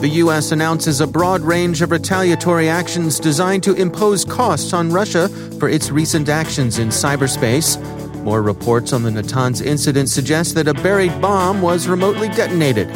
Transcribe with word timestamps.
The 0.00 0.08
U.S. 0.24 0.50
announces 0.50 1.02
a 1.02 1.06
broad 1.06 1.42
range 1.42 1.82
of 1.82 1.90
retaliatory 1.90 2.70
actions 2.70 3.20
designed 3.20 3.62
to 3.64 3.74
impose 3.74 4.24
costs 4.24 4.72
on 4.72 4.90
Russia 4.90 5.28
for 5.58 5.68
its 5.68 5.90
recent 5.90 6.30
actions 6.30 6.78
in 6.78 6.88
cyberspace. 6.88 7.78
More 8.22 8.40
reports 8.40 8.94
on 8.94 9.02
the 9.02 9.10
Natanz 9.10 9.62
incident 9.62 10.08
suggest 10.08 10.54
that 10.54 10.68
a 10.68 10.72
buried 10.72 11.20
bomb 11.20 11.60
was 11.60 11.86
remotely 11.86 12.28
detonated. 12.28 12.88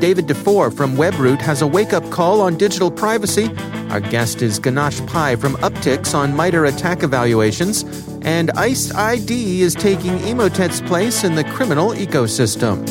David 0.00 0.26
Dufour 0.26 0.70
from 0.70 0.96
WebRoot 0.96 1.40
has 1.40 1.62
a 1.62 1.66
wake 1.66 1.94
up 1.94 2.10
call 2.10 2.42
on 2.42 2.58
digital 2.58 2.90
privacy. 2.90 3.50
Our 3.88 4.00
guest 4.00 4.42
is 4.42 4.58
Ganesh 4.58 5.00
Pai 5.06 5.36
from 5.36 5.54
Uptycs 5.56 6.14
on 6.14 6.36
MITRE 6.36 6.66
ATT&CK 6.66 7.02
evaluations. 7.02 7.84
And 8.20 8.50
IcedID 8.50 9.60
is 9.60 9.74
taking 9.74 10.18
Emotet's 10.18 10.82
place 10.82 11.24
in 11.24 11.36
the 11.36 11.44
criminal 11.44 11.92
ecosystem. 11.92 12.86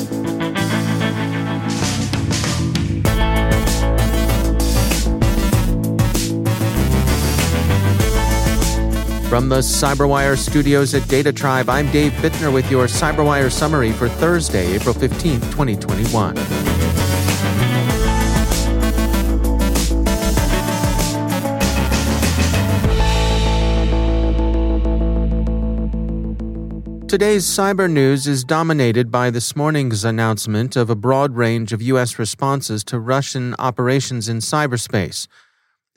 From 9.29 9.47
the 9.47 9.59
Cyberwire 9.59 10.35
studios 10.35 10.95
at 10.95 11.07
Data 11.07 11.31
Tribe, 11.31 11.69
I'm 11.69 11.91
Dave 11.91 12.13
Bittner 12.13 12.51
with 12.51 12.71
your 12.71 12.87
Cyberwire 12.87 13.51
summary 13.51 13.91
for 13.91 14.09
Thursday, 14.09 14.73
April 14.73 14.95
15th, 14.95 15.51
2021. 15.51 16.33
Today's 27.07 27.45
cyber 27.45 27.87
news 27.87 28.25
is 28.25 28.43
dominated 28.43 29.11
by 29.11 29.29
this 29.29 29.55
morning's 29.55 30.03
announcement 30.03 30.75
of 30.75 30.89
a 30.89 30.95
broad 30.95 31.35
range 31.35 31.71
of 31.71 31.83
U.S. 31.83 32.17
responses 32.17 32.83
to 32.85 32.97
Russian 32.97 33.53
operations 33.59 34.27
in 34.27 34.37
cyberspace. 34.37 35.27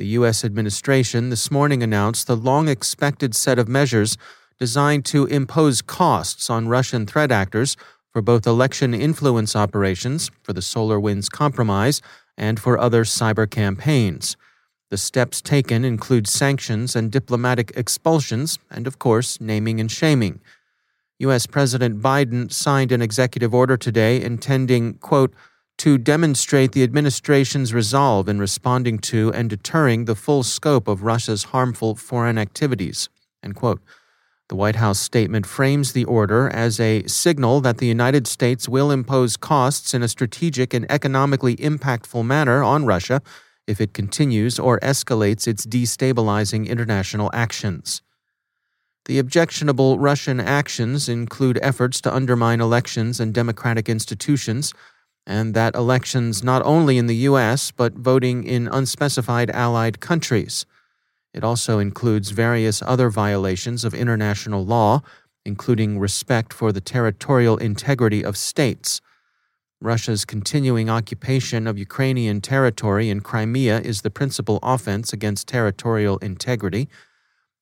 The 0.02 0.18
U.S. 0.18 0.44
administration 0.44 1.30
this 1.30 1.48
morning 1.48 1.80
announced 1.80 2.26
the 2.26 2.36
long 2.36 2.66
expected 2.66 3.36
set 3.36 3.56
of 3.56 3.68
measures 3.68 4.18
designed 4.58 5.04
to 5.04 5.26
impose 5.26 5.80
costs 5.80 6.50
on 6.50 6.66
Russian 6.66 7.06
threat 7.06 7.30
actors 7.30 7.76
for 8.12 8.20
both 8.20 8.44
election 8.44 8.94
influence 8.94 9.54
operations, 9.54 10.28
for 10.42 10.52
the 10.52 10.60
SolarWinds 10.60 11.30
compromise, 11.30 12.02
and 12.36 12.58
for 12.58 12.80
other 12.80 13.04
cyber 13.04 13.48
campaigns. 13.48 14.36
The 14.90 14.98
steps 14.98 15.40
taken 15.40 15.84
include 15.84 16.26
sanctions 16.26 16.96
and 16.96 17.12
diplomatic 17.12 17.70
expulsions, 17.76 18.58
and 18.72 18.88
of 18.88 18.98
course, 18.98 19.40
naming 19.40 19.78
and 19.78 19.88
shaming. 19.88 20.40
U.S. 21.20 21.46
President 21.46 22.02
Biden 22.02 22.52
signed 22.52 22.90
an 22.90 23.02
executive 23.02 23.54
order 23.54 23.76
today 23.76 24.20
intending, 24.20 24.94
quote, 24.94 25.32
to 25.78 25.98
demonstrate 25.98 26.72
the 26.72 26.82
administration's 26.82 27.74
resolve 27.74 28.28
in 28.28 28.38
responding 28.38 28.98
to 28.98 29.32
and 29.32 29.50
deterring 29.50 30.04
the 30.04 30.14
full 30.14 30.42
scope 30.42 30.86
of 30.86 31.02
Russia's 31.02 31.44
harmful 31.44 31.94
foreign 31.96 32.38
activities. 32.38 33.08
The 34.52 34.56
White 34.56 34.76
House 34.76 34.98
statement 34.98 35.46
frames 35.46 35.92
the 35.92 36.04
order 36.04 36.50
as 36.50 36.78
a 36.78 37.06
signal 37.06 37.60
that 37.62 37.78
the 37.78 37.86
United 37.86 38.26
States 38.26 38.68
will 38.68 38.90
impose 38.90 39.36
costs 39.36 39.94
in 39.94 40.02
a 40.02 40.08
strategic 40.08 40.74
and 40.74 40.84
economically 40.90 41.56
impactful 41.56 42.24
manner 42.24 42.62
on 42.62 42.84
Russia 42.84 43.22
if 43.66 43.80
it 43.80 43.94
continues 43.94 44.58
or 44.58 44.78
escalates 44.80 45.48
its 45.48 45.64
destabilizing 45.64 46.68
international 46.68 47.30
actions. 47.32 48.02
The 49.06 49.18
objectionable 49.18 49.98
Russian 49.98 50.38
actions 50.38 51.08
include 51.08 51.58
efforts 51.62 52.00
to 52.02 52.14
undermine 52.14 52.60
elections 52.60 53.20
and 53.20 53.32
democratic 53.32 53.88
institutions, 53.88 54.74
and 55.26 55.54
that 55.54 55.74
elections 55.74 56.42
not 56.42 56.62
only 56.64 56.98
in 56.98 57.06
the 57.06 57.16
U.S., 57.30 57.70
but 57.70 57.94
voting 57.94 58.44
in 58.44 58.68
unspecified 58.68 59.50
allied 59.50 60.00
countries. 60.00 60.66
It 61.32 61.44
also 61.44 61.78
includes 61.78 62.30
various 62.30 62.82
other 62.82 63.08
violations 63.08 63.84
of 63.84 63.94
international 63.94 64.64
law, 64.64 65.02
including 65.44 65.98
respect 65.98 66.52
for 66.52 66.72
the 66.72 66.80
territorial 66.80 67.56
integrity 67.56 68.24
of 68.24 68.36
states. 68.36 69.00
Russia's 69.80 70.24
continuing 70.24 70.88
occupation 70.88 71.66
of 71.66 71.78
Ukrainian 71.78 72.40
territory 72.40 73.10
in 73.10 73.20
Crimea 73.20 73.80
is 73.80 74.02
the 74.02 74.10
principal 74.10 74.60
offense 74.62 75.12
against 75.12 75.48
territorial 75.48 76.18
integrity. 76.18 76.88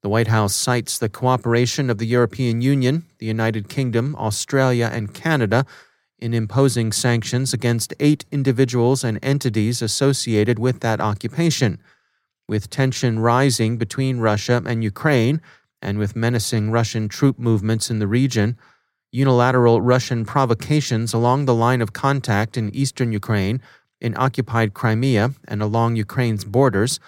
The 0.03 0.09
White 0.09 0.29
House 0.29 0.55
cites 0.55 0.99
the 0.99 1.09
cooperation 1.09 1.89
of 1.89 1.99
the 1.99 2.07
European 2.07 2.61
Union, 2.61 3.07
the 3.19 3.27
United 3.27 3.69
Kingdom, 3.69 4.17
Australia, 4.17 4.91
and 4.93 5.15
Canada 5.15 5.65
in 6.21 6.35
imposing 6.35 6.93
sanctions 6.93 7.53
against 7.53 7.95
eight 7.99 8.25
individuals 8.31 9.03
and 9.03 9.19
entities 9.23 9.83
associated 9.83 10.59
with 10.59 10.81
that 10.81 11.01
occupation. 11.01 11.81
With 12.49 12.71
tension 12.71 13.19
rising 13.19 13.77
between 13.77 14.19
Russia 14.19 14.63
and 14.67 14.85
Ukraine, 14.85 15.41
and 15.83 15.99
with 15.99 16.17
menacing 16.17 16.71
Russian 16.71 17.09
troop 17.09 17.39
movements 17.39 17.91
in 17.91 17.99
the 17.99 18.07
region, 18.07 18.59
unilateral 19.13 19.81
Russian 19.81 20.25
provocations 20.25 21.13
along 21.13 21.47
the 21.47 21.55
line 21.55 21.81
of 21.81 21.93
contact 21.93 22.57
in 22.57 22.75
eastern 22.75 23.13
Ukraine, 23.13 23.61
in 24.01 24.17
occupied 24.17 24.75
Crimea, 24.75 25.33
and 25.49 25.63
along 25.63 25.97
Ukraine's 25.97 26.45
borders, 26.45 27.01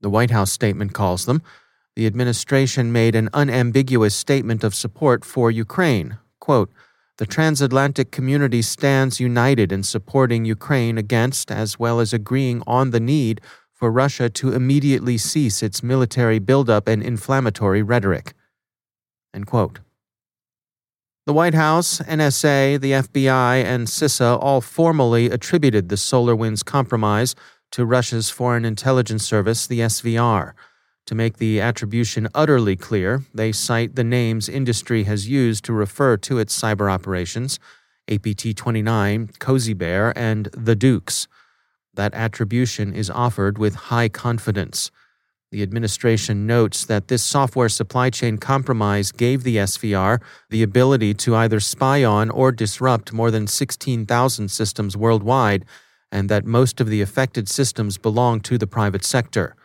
the 0.00 0.10
White 0.10 0.30
House 0.30 0.52
statement 0.52 0.94
calls 0.94 1.26
them, 1.26 1.42
the 1.96 2.06
administration 2.06 2.92
made 2.92 3.14
an 3.14 3.28
unambiguous 3.34 4.14
statement 4.14 4.64
of 4.64 4.74
support 4.74 5.24
for 5.24 5.50
Ukraine. 5.50 6.18
Quote, 6.38 6.70
the 7.20 7.26
transatlantic 7.26 8.10
community 8.10 8.62
stands 8.62 9.20
united 9.20 9.70
in 9.70 9.82
supporting 9.82 10.46
Ukraine 10.46 10.96
against, 10.96 11.50
as 11.50 11.78
well 11.78 12.00
as 12.00 12.14
agreeing 12.14 12.62
on 12.66 12.92
the 12.92 12.98
need 12.98 13.42
for 13.74 13.90
Russia 13.90 14.30
to 14.30 14.54
immediately 14.54 15.18
cease 15.18 15.62
its 15.62 15.82
military 15.82 16.38
buildup 16.38 16.88
and 16.88 17.02
inflammatory 17.02 17.82
rhetoric. 17.82 18.32
The 21.26 21.34
White 21.34 21.52
House, 21.52 21.98
NSA, 21.98 22.80
the 22.80 22.92
FBI, 22.92 23.64
and 23.64 23.86
CISA 23.86 24.38
all 24.42 24.62
formally 24.62 25.26
attributed 25.26 25.90
the 25.90 25.96
SolarWinds 25.96 26.64
compromise 26.64 27.34
to 27.72 27.84
Russia's 27.84 28.30
Foreign 28.30 28.64
Intelligence 28.64 29.26
Service, 29.26 29.66
the 29.66 29.80
SVR. 29.80 30.54
To 31.06 31.14
make 31.14 31.38
the 31.38 31.60
attribution 31.60 32.28
utterly 32.34 32.76
clear, 32.76 33.24
they 33.34 33.52
cite 33.52 33.96
the 33.96 34.04
names 34.04 34.48
industry 34.48 35.04
has 35.04 35.28
used 35.28 35.64
to 35.64 35.72
refer 35.72 36.16
to 36.18 36.38
its 36.38 36.58
cyber 36.58 36.90
operations 36.90 37.58
APT 38.10 38.56
29, 38.56 39.30
Cozy 39.38 39.74
Bear, 39.74 40.16
and 40.18 40.46
the 40.52 40.74
Dukes. 40.74 41.28
That 41.94 42.14
attribution 42.14 42.92
is 42.92 43.10
offered 43.10 43.58
with 43.58 43.74
high 43.74 44.08
confidence. 44.08 44.90
The 45.52 45.62
administration 45.62 46.46
notes 46.46 46.84
that 46.86 47.08
this 47.08 47.24
software 47.24 47.68
supply 47.68 48.10
chain 48.10 48.38
compromise 48.38 49.10
gave 49.10 49.42
the 49.42 49.56
SVR 49.56 50.20
the 50.48 50.62
ability 50.62 51.14
to 51.14 51.34
either 51.34 51.58
spy 51.58 52.04
on 52.04 52.30
or 52.30 52.52
disrupt 52.52 53.12
more 53.12 53.32
than 53.32 53.48
16,000 53.48 54.48
systems 54.48 54.96
worldwide, 54.96 55.64
and 56.12 56.28
that 56.28 56.44
most 56.44 56.80
of 56.80 56.88
the 56.88 57.02
affected 57.02 57.48
systems 57.48 57.98
belong 57.98 58.40
to 58.40 58.58
the 58.58 58.66
private 58.66 59.04
sector. 59.04 59.56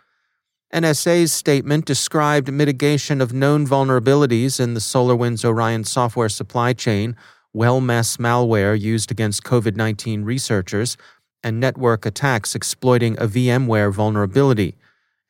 NSA's 0.76 1.32
statement 1.32 1.86
described 1.86 2.52
mitigation 2.52 3.22
of 3.22 3.32
known 3.32 3.66
vulnerabilities 3.66 4.60
in 4.60 4.74
the 4.74 4.82
SolarWinds 4.82 5.46
Orion 5.46 5.86
software 5.86 6.28
supply 6.28 6.74
chain, 6.74 7.16
WellMess 7.56 8.18
malware 8.18 8.78
used 8.78 9.10
against 9.10 9.44
COVID 9.44 9.78
19 9.78 10.26
researchers, 10.26 10.98
and 11.42 11.62
network 11.62 12.06
attacks 12.06 12.56
exploiting 12.56 13.14
a 13.20 13.26
VMware 13.26 13.94
vulnerability. 13.94 14.76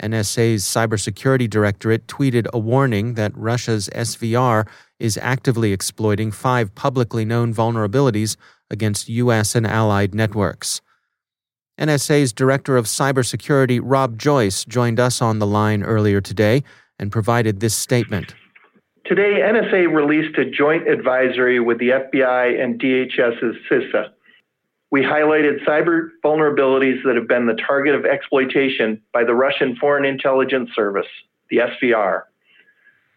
NSA's 0.02 0.64
cybersecurity 0.64 1.48
directorate 1.48 2.08
tweeted 2.08 2.48
a 2.52 2.58
warning 2.58 3.14
that 3.14 3.38
Russia's 3.38 3.88
SVR 3.90 4.68
is 4.98 5.16
actively 5.22 5.72
exploiting 5.72 6.32
five 6.32 6.74
publicly 6.74 7.24
known 7.24 7.54
vulnerabilities 7.54 8.36
against 8.72 9.10
U.S. 9.10 9.54
and 9.54 9.68
allied 9.68 10.16
networks. 10.16 10.82
NSA's 11.80 12.34
Director 12.34 12.78
of 12.78 12.86
Cybersecurity, 12.86 13.80
Rob 13.82 14.18
Joyce, 14.18 14.66
joined 14.66 15.00
us 15.00 15.22
on 15.22 15.40
the 15.40 15.48
line 15.48 15.84
earlier 15.84 16.22
today 16.22 16.64
and 17.00 17.12
provided 17.12 17.60
this 17.60 17.76
statement. 17.76 18.36
Today, 19.06 19.42
NSA 19.42 19.94
released 19.94 20.38
a 20.38 20.50
joint 20.50 20.88
advisory 20.88 21.60
with 21.60 21.80
the 21.80 21.90
FBI 21.90 22.62
and 22.62 22.80
DHS's 22.80 23.56
CISA 23.70 24.12
we 24.96 25.02
highlighted 25.02 25.62
cyber 25.68 26.12
vulnerabilities 26.24 27.04
that 27.04 27.18
have 27.18 27.28
been 27.28 27.48
the 27.48 27.62
target 27.68 27.96
of 27.96 28.06
exploitation 28.06 29.02
by 29.12 29.26
the 29.26 29.34
Russian 29.34 29.76
Foreign 29.76 30.06
Intelligence 30.06 30.70
Service, 30.74 31.08
the 31.50 31.58
SVR. 31.58 32.22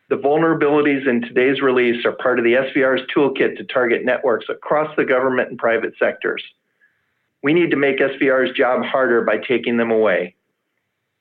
The 0.09 0.17
vulnerabilities 0.17 1.07
in 1.07 1.21
today's 1.21 1.61
release 1.61 2.05
are 2.05 2.17
part 2.17 2.41
of 2.41 2.45
the 2.45 2.55
SVR's 2.55 3.03
toolkit 3.15 3.57
to 3.59 3.65
target 3.65 4.05
networks 4.05 4.47
across 4.49 4.93
the 4.97 5.05
government 5.05 5.51
and 5.51 5.59
private 5.59 5.93
sectors. 6.01 6.43
We 7.43 7.55
need 7.55 7.71
to 7.71 7.77
make 7.77 7.99
SVR's 7.99 8.57
job 8.57 8.85
harder 8.85 9.23
by 9.23 9.39
taking 9.39 9.77
them 9.77 9.91
away. 9.91 10.35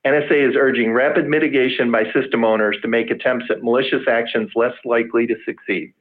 NSA 0.06 0.50
is 0.50 0.56
urging 0.58 0.94
rapid 0.94 1.28
mitigation 1.28 1.92
by 1.92 2.04
system 2.14 2.46
owners 2.46 2.78
to 2.82 2.88
make 2.88 3.12
attempts 3.12 3.46
at 3.50 3.64
malicious 3.64 4.08
actions 4.10 4.52
less 4.56 4.74
likely 4.86 5.28
to 5.28 5.36
succeed. 5.46 5.94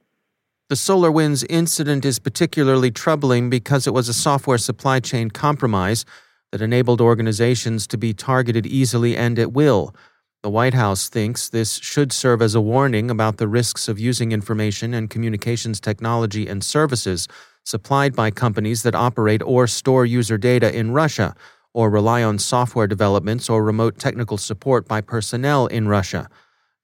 The 0.69 0.75
SolarWinds 0.75 1.45
incident 1.49 2.05
is 2.05 2.19
particularly 2.19 2.91
troubling 2.91 3.51
because 3.51 3.87
it 3.87 3.95
was 3.95 4.09
a 4.09 4.15
software 4.15 4.59
supply 4.59 5.01
chain 5.01 5.31
compromise 5.31 6.05
that 6.53 6.63
enabled 6.63 7.01
organizations 7.01 7.87
to 7.89 7.99
be 7.99 8.13
targeted 8.13 8.67
easily 8.67 9.17
and 9.17 9.39
at 9.39 9.53
will. 9.53 9.95
The 10.43 10.51
White 10.51 10.75
House 10.75 11.09
thinks 11.09 11.49
this 11.49 11.77
should 11.77 12.13
serve 12.13 12.41
as 12.41 12.55
a 12.55 12.61
warning 12.61 13.11
about 13.11 13.39
the 13.39 13.49
risks 13.49 13.89
of 13.89 13.99
using 13.99 14.31
information 14.33 14.95
and 14.95 15.11
communications 15.11 15.81
technology 15.81 16.47
and 16.47 16.63
services 16.63 17.27
supplied 17.67 18.15
by 18.15 18.31
companies 18.31 18.85
that 18.85 18.95
operate 18.95 19.43
or 19.43 19.67
store 19.67 20.07
user 20.07 20.39
data 20.39 20.73
in 20.75 20.93
Russia, 20.93 21.35
or 21.75 21.91
rely 21.91 22.23
on 22.23 22.39
software 22.39 22.87
developments 22.87 23.51
or 23.51 23.63
remote 23.63 23.99
technical 23.99 24.39
support 24.39 24.87
by 24.87 25.01
personnel 25.01 25.67
in 25.67 25.89
Russia. 25.89 26.29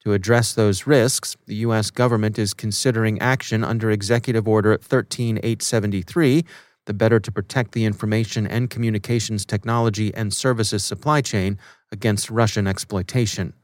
To 0.00 0.12
address 0.12 0.52
those 0.52 0.84
risks, 0.84 1.37
the 1.46 1.55
U.S. 1.67 1.93
government 1.93 2.37
is 2.37 2.52
considering 2.52 3.20
action 3.20 3.62
under 3.62 3.93
Executive 3.93 4.49
Order 4.49 4.76
13873, 4.79 6.44
the 6.87 6.94
Better 6.94 7.20
to 7.20 7.31
Protect 7.31 7.70
the 7.70 7.85
Information 7.85 8.44
and 8.49 8.69
Communications 8.69 9.46
Technology 9.46 10.12
and 10.14 10.35
Services 10.35 10.85
Supply 10.85 11.20
Chain 11.20 11.56
against 11.93 12.28
Russian 12.28 12.67
exploitation. 12.67 13.55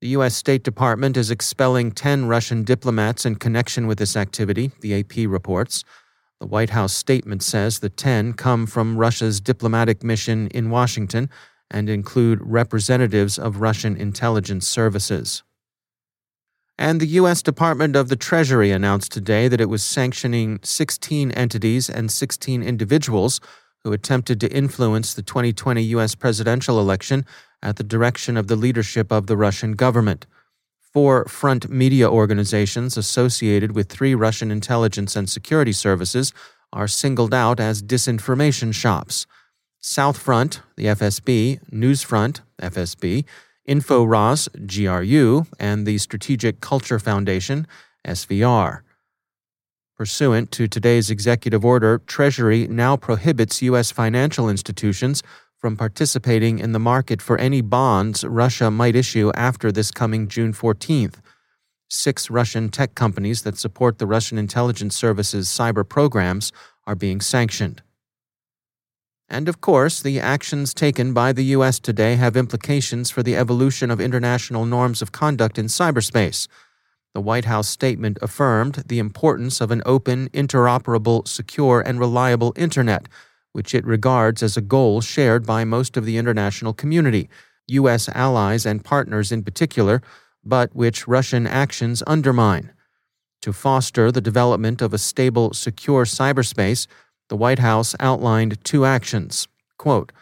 The 0.00 0.08
U.S. 0.08 0.34
State 0.34 0.62
Department 0.62 1.18
is 1.18 1.30
expelling 1.30 1.92
10 1.92 2.24
Russian 2.24 2.64
diplomats 2.64 3.26
in 3.26 3.34
connection 3.34 3.86
with 3.86 3.98
this 3.98 4.16
activity, 4.16 4.70
the 4.80 4.98
AP 4.98 5.28
reports. 5.28 5.84
The 6.40 6.46
White 6.46 6.70
House 6.70 6.94
statement 6.94 7.42
says 7.42 7.80
the 7.80 7.90
10 7.90 8.32
come 8.32 8.66
from 8.66 8.96
Russia's 8.96 9.42
diplomatic 9.42 10.02
mission 10.02 10.48
in 10.48 10.70
Washington 10.70 11.28
and 11.70 11.90
include 11.90 12.40
representatives 12.40 13.38
of 13.38 13.60
Russian 13.60 13.94
intelligence 13.94 14.66
services. 14.66 15.42
And 16.78 16.98
the 16.98 17.06
U.S. 17.20 17.42
Department 17.42 17.94
of 17.94 18.08
the 18.08 18.16
Treasury 18.16 18.70
announced 18.70 19.12
today 19.12 19.48
that 19.48 19.60
it 19.60 19.68
was 19.68 19.82
sanctioning 19.82 20.60
16 20.62 21.30
entities 21.32 21.90
and 21.90 22.10
16 22.10 22.62
individuals 22.62 23.38
who 23.84 23.92
attempted 23.92 24.40
to 24.40 24.50
influence 24.50 25.12
the 25.12 25.22
2020 25.22 25.82
U.S. 25.82 26.14
presidential 26.14 26.80
election 26.80 27.26
at 27.62 27.76
the 27.76 27.84
direction 27.84 28.36
of 28.36 28.46
the 28.46 28.56
leadership 28.56 29.12
of 29.12 29.26
the 29.26 29.36
Russian 29.36 29.72
government. 29.72 30.26
Four 30.92 31.24
front 31.26 31.70
media 31.70 32.10
organizations 32.10 32.96
associated 32.96 33.72
with 33.72 33.88
three 33.88 34.14
Russian 34.14 34.50
intelligence 34.50 35.14
and 35.14 35.30
security 35.30 35.72
services 35.72 36.32
are 36.72 36.88
singled 36.88 37.34
out 37.34 37.60
as 37.60 37.82
disinformation 37.82 38.74
shops. 38.74 39.26
South 39.80 40.18
Front, 40.18 40.60
the 40.76 40.86
FSB, 40.86 41.60
Newsfront, 41.70 42.40
FSB, 42.60 43.24
InfoROS, 43.68 44.48
GRU, 44.66 45.46
and 45.58 45.86
the 45.86 45.98
Strategic 45.98 46.60
Culture 46.60 46.98
Foundation, 46.98 47.66
SVR. 48.06 48.80
Pursuant 49.96 50.50
to 50.52 50.66
today's 50.66 51.10
executive 51.10 51.64
order, 51.64 51.98
Treasury 52.06 52.66
now 52.66 52.96
prohibits 52.96 53.62
U.S. 53.62 53.90
financial 53.90 54.48
institutions 54.48 55.22
from 55.60 55.76
participating 55.76 56.58
in 56.58 56.72
the 56.72 56.78
market 56.78 57.20
for 57.20 57.36
any 57.36 57.60
bonds 57.60 58.24
Russia 58.24 58.70
might 58.70 58.96
issue 58.96 59.30
after 59.34 59.70
this 59.70 59.90
coming 59.90 60.26
June 60.26 60.54
14th. 60.54 61.16
Six 61.88 62.30
Russian 62.30 62.70
tech 62.70 62.94
companies 62.94 63.42
that 63.42 63.58
support 63.58 63.98
the 63.98 64.06
Russian 64.06 64.38
intelligence 64.38 64.96
service's 64.96 65.48
cyber 65.48 65.86
programs 65.86 66.50
are 66.86 66.94
being 66.94 67.20
sanctioned. 67.20 67.82
And 69.28 69.48
of 69.48 69.60
course, 69.60 70.00
the 70.00 70.18
actions 70.18 70.72
taken 70.72 71.12
by 71.12 71.32
the 71.32 71.44
U.S. 71.56 71.78
today 71.78 72.16
have 72.16 72.36
implications 72.36 73.10
for 73.10 73.22
the 73.22 73.36
evolution 73.36 73.90
of 73.90 74.00
international 74.00 74.64
norms 74.64 75.02
of 75.02 75.12
conduct 75.12 75.58
in 75.58 75.66
cyberspace. 75.66 76.48
The 77.14 77.20
White 77.20 77.44
House 77.44 77.68
statement 77.68 78.18
affirmed 78.22 78.84
the 78.86 78.98
importance 78.98 79.60
of 79.60 79.70
an 79.70 79.82
open, 79.84 80.30
interoperable, 80.30 81.28
secure, 81.28 81.80
and 81.80 82.00
reliable 82.00 82.52
Internet, 82.56 83.08
which 83.52 83.74
it 83.74 83.84
regards 83.84 84.42
as 84.42 84.56
a 84.56 84.62
goal 84.62 85.00
shared 85.00 85.46
by 85.46 85.64
most 85.64 85.96
of 85.96 86.04
the 86.04 86.16
international 86.16 86.72
community, 86.72 87.28
U.S. 87.68 88.08
allies 88.08 88.66
and 88.66 88.84
partners 88.84 89.32
in 89.32 89.42
particular, 89.42 90.02
but 90.44 90.74
which 90.74 91.08
Russian 91.08 91.46
actions 91.46 92.02
undermine. 92.06 92.72
To 93.42 93.52
foster 93.52 94.12
the 94.12 94.20
development 94.20 94.82
of 94.82 94.92
a 94.92 94.98
stable, 94.98 95.54
secure 95.54 96.04
cyberspace, 96.04 96.86
the 97.28 97.36
White 97.36 97.58
House 97.58 97.94
outlined 98.00 98.62
two 98.64 98.84
actions. 98.84 99.48
Quote, 99.78 100.12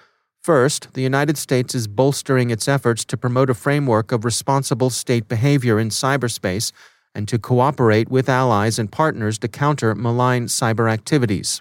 First, 0.41 0.95
the 0.95 1.03
United 1.03 1.37
States 1.37 1.75
is 1.75 1.89
bolstering 1.89 2.51
its 2.51 2.69
efforts 2.69 3.05
to 3.07 3.17
promote 3.17 3.51
a 3.51 3.55
framework 3.55 4.13
of 4.13 4.25
responsible 4.25 4.89
state 4.89 5.29
behavior 5.29 5.79
in 5.81 5.89
cyberspace 5.89 6.73
and 7.15 7.27
to 7.29 7.39
cooperate 7.39 8.09
with 8.09 8.29
allies 8.29 8.79
and 8.79 8.93
partners 8.93 9.39
to 9.39 9.49
counter 9.49 9.95
malign 9.95 10.47
cyber 10.47 10.91
activities. 10.91 11.61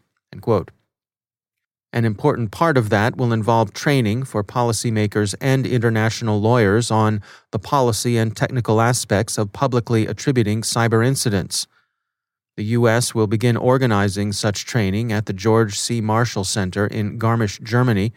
An 1.94 2.04
important 2.04 2.52
part 2.52 2.78
of 2.78 2.90
that 2.90 3.16
will 3.16 3.32
involve 3.32 3.74
training 3.74 4.26
for 4.26 4.44
policymakers 4.44 5.34
and 5.40 5.66
international 5.66 6.40
lawyers 6.42 6.92
on 6.92 7.22
the 7.52 7.60
policy 7.60 8.18
and 8.18 8.36
technical 8.36 8.82
aspects 8.82 9.38
of 9.38 9.54
publicly 9.54 10.06
attributing 10.06 10.62
cyber 10.62 11.06
incidents. 11.06 11.66
The 12.58 12.66
U.S. 12.66 13.16
will 13.16 13.28
begin 13.28 13.56
organizing 13.56 14.34
such 14.34 14.66
training 14.66 15.12
at 15.12 15.28
the 15.28 15.34
George 15.34 15.80
C. 15.80 16.02
Marshall 16.02 16.44
Center 16.44 16.88
in 16.88 17.20
Garmisch, 17.20 17.62
Germany. 17.62 18.14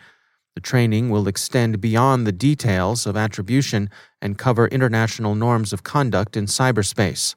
The 0.55 0.61
training 0.61 1.11
will 1.11 1.29
extend 1.29 1.81
beyond 1.81 2.27
the 2.27 2.33
details 2.33 3.07
of 3.07 3.17
attribution 3.17 3.89
and 4.21 4.39
cover 4.39 4.67
international 4.69 5.35
norms 5.35 5.73
of 5.73 5.85
conduct 5.85 6.37
in 6.37 6.47
cyberspace. 6.47 7.35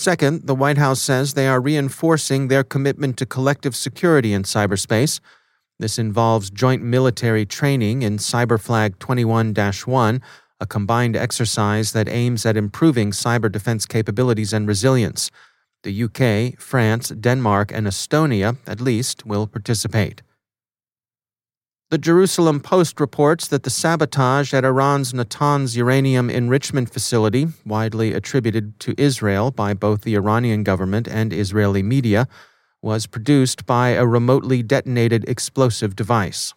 Second, 0.00 0.46
the 0.46 0.54
White 0.54 0.78
House 0.78 1.02
says 1.02 1.34
they 1.34 1.46
are 1.46 1.60
reinforcing 1.60 2.48
their 2.48 2.64
commitment 2.64 3.18
to 3.18 3.26
collective 3.26 3.76
security 3.76 4.32
in 4.32 4.44
cyberspace. 4.44 5.20
This 5.78 5.98
involves 5.98 6.48
joint 6.48 6.82
military 6.82 7.44
training 7.44 8.00
in 8.00 8.16
Cyberflag 8.16 8.98
21 8.98 9.54
1, 9.54 10.22
a 10.58 10.66
combined 10.66 11.16
exercise 11.16 11.92
that 11.92 12.08
aims 12.08 12.46
at 12.46 12.56
improving 12.56 13.10
cyber 13.10 13.52
defense 13.52 13.84
capabilities 13.84 14.54
and 14.54 14.66
resilience. 14.66 15.30
The 15.82 16.04
UK, 16.04 16.58
France, 16.58 17.10
Denmark, 17.10 17.70
and 17.70 17.86
Estonia, 17.86 18.56
at 18.66 18.80
least, 18.80 19.26
will 19.26 19.46
participate. 19.46 20.22
The 21.90 21.98
Jerusalem 21.98 22.60
Post 22.60 23.00
reports 23.00 23.48
that 23.48 23.64
the 23.64 23.70
sabotage 23.70 24.54
at 24.54 24.64
Iran's 24.64 25.12
Natanz 25.12 25.74
uranium 25.74 26.30
enrichment 26.30 26.88
facility, 26.88 27.48
widely 27.66 28.12
attributed 28.12 28.78
to 28.78 28.94
Israel 28.96 29.50
by 29.50 29.74
both 29.74 30.02
the 30.02 30.14
Iranian 30.14 30.62
government 30.62 31.08
and 31.08 31.32
Israeli 31.32 31.82
media, 31.82 32.28
was 32.80 33.08
produced 33.08 33.66
by 33.66 33.88
a 33.88 34.06
remotely 34.06 34.62
detonated 34.62 35.28
explosive 35.28 35.96
device. 35.96 36.54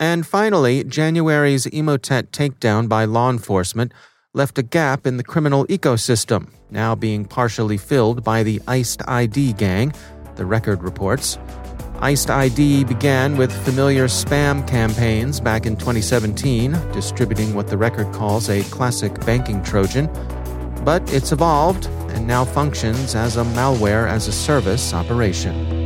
And 0.00 0.26
finally, 0.26 0.82
January's 0.82 1.66
Emotet 1.66 2.28
takedown 2.28 2.88
by 2.88 3.04
law 3.04 3.28
enforcement 3.28 3.92
left 4.32 4.56
a 4.56 4.62
gap 4.62 5.06
in 5.06 5.18
the 5.18 5.22
criminal 5.22 5.66
ecosystem, 5.66 6.48
now 6.70 6.94
being 6.94 7.26
partially 7.26 7.76
filled 7.76 8.24
by 8.24 8.42
the 8.42 8.58
IcedID 8.60 9.58
gang, 9.58 9.92
the 10.36 10.46
record 10.46 10.82
reports. 10.82 11.36
IcedID 12.00 12.86
began 12.86 13.38
with 13.38 13.50
familiar 13.64 14.04
spam 14.04 14.68
campaigns 14.68 15.40
back 15.40 15.64
in 15.64 15.76
2017, 15.76 16.72
distributing 16.92 17.54
what 17.54 17.68
the 17.68 17.78
record 17.78 18.12
calls 18.12 18.50
a 18.50 18.62
classic 18.64 19.18
banking 19.24 19.62
Trojan. 19.62 20.06
But 20.84 21.10
it's 21.10 21.32
evolved 21.32 21.86
and 22.10 22.26
now 22.26 22.44
functions 22.44 23.14
as 23.14 23.38
a 23.38 23.44
malware 23.44 24.06
as 24.06 24.28
a 24.28 24.32
service 24.32 24.92
operation. 24.92 25.85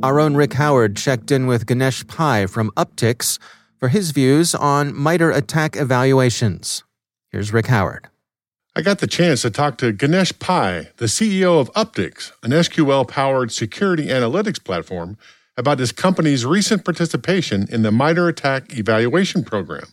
Our 0.00 0.20
own 0.20 0.36
Rick 0.36 0.52
Howard 0.52 0.96
checked 0.96 1.32
in 1.32 1.48
with 1.48 1.66
Ganesh 1.66 2.06
Pai 2.06 2.46
from 2.46 2.70
Uptycs 2.76 3.40
for 3.80 3.88
his 3.88 4.12
views 4.12 4.54
on 4.54 4.96
MITRE 4.96 5.32
ATT&CK 5.32 5.76
evaluations. 5.76 6.84
Here's 7.32 7.52
Rick 7.52 7.66
Howard. 7.66 8.08
I 8.76 8.82
got 8.82 9.00
the 9.00 9.08
chance 9.08 9.42
to 9.42 9.50
talk 9.50 9.76
to 9.78 9.90
Ganesh 9.90 10.38
Pai, 10.38 10.90
the 10.98 11.06
CEO 11.06 11.60
of 11.60 11.72
Uptycs, 11.72 12.30
an 12.44 12.52
SQL 12.52 13.08
powered 13.08 13.50
security 13.50 14.06
analytics 14.06 14.62
platform, 14.62 15.18
about 15.56 15.80
his 15.80 15.90
company's 15.90 16.46
recent 16.46 16.84
participation 16.84 17.66
in 17.68 17.82
the 17.82 17.90
MITRE 17.90 18.28
ATT&CK 18.28 18.78
evaluation 18.78 19.42
program. 19.42 19.88